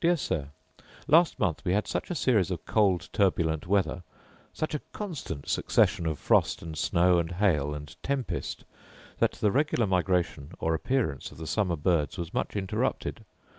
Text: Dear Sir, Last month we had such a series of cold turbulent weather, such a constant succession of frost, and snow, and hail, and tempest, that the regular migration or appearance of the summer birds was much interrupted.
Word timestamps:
Dear 0.00 0.16
Sir, 0.16 0.48
Last 1.06 1.38
month 1.38 1.62
we 1.62 1.74
had 1.74 1.86
such 1.86 2.10
a 2.10 2.14
series 2.14 2.50
of 2.50 2.64
cold 2.64 3.10
turbulent 3.12 3.66
weather, 3.66 4.02
such 4.54 4.74
a 4.74 4.78
constant 4.94 5.46
succession 5.46 6.06
of 6.06 6.18
frost, 6.18 6.62
and 6.62 6.74
snow, 6.74 7.18
and 7.18 7.32
hail, 7.32 7.74
and 7.74 7.94
tempest, 8.02 8.64
that 9.18 9.32
the 9.32 9.52
regular 9.52 9.86
migration 9.86 10.52
or 10.58 10.72
appearance 10.74 11.30
of 11.32 11.36
the 11.36 11.46
summer 11.46 11.76
birds 11.76 12.16
was 12.16 12.32
much 12.32 12.56
interrupted. 12.56 13.26